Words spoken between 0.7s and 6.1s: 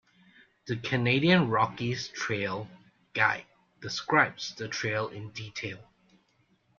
Canadian Rockies Trail Guide" describes the trail in detail.